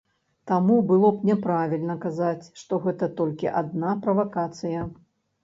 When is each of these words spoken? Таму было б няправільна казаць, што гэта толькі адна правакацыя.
Таму 0.51 0.77
было 0.91 1.11
б 1.17 1.29
няправільна 1.29 1.97
казаць, 2.07 2.49
што 2.63 2.81
гэта 2.87 3.11
толькі 3.21 3.53
адна 3.63 3.95
правакацыя. 4.09 4.89